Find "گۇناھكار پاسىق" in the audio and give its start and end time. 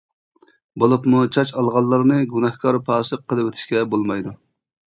2.33-3.25